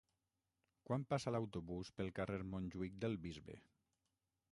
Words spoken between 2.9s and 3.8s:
del Bisbe?